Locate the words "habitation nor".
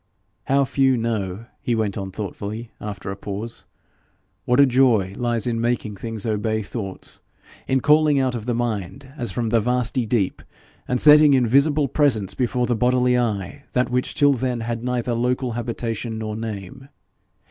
15.51-16.35